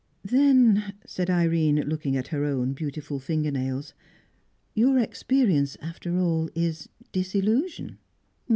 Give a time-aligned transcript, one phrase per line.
[0.25, 3.93] "Then," said Irene, looking at her own beautiful fingernails,
[4.73, 7.99] "your experience, after all, is disillusion."